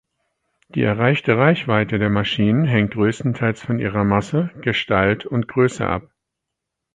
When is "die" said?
0.69-0.81